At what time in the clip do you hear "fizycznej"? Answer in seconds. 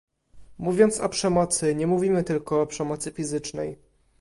3.11-3.77